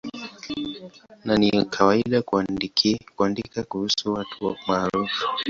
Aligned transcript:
Na 1.25 1.33
ni 1.37 1.65
kawaida 1.65 2.21
kuandika 3.11 3.63
kuhusu 3.67 4.13
watu 4.13 4.57
maarufu. 4.67 5.25